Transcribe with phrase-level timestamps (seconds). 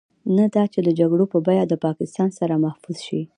[0.37, 3.21] نه دا چې د جګړو په بيه د پاکستان سر محفوظ شي.